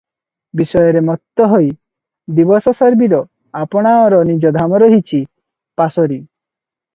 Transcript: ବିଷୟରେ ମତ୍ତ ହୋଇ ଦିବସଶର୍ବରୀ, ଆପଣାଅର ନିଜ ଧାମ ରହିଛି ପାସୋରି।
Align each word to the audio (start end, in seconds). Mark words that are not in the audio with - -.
ବିଷୟରେ 0.59 1.01
ମତ୍ତ 1.09 1.45
ହୋଇ 1.51 1.67
ଦିବସଶର୍ବରୀ, 2.39 3.21
ଆପଣାଅର 3.61 4.23
ନିଜ 4.31 4.53
ଧାମ 4.57 4.81
ରହିଛି 4.85 5.21
ପାସୋରି। 5.83 6.19